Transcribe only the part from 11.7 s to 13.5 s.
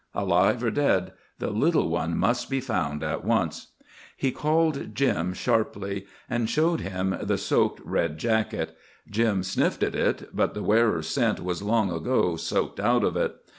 ago soaked out of it.